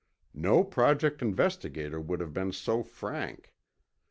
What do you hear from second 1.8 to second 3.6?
would have been so frank.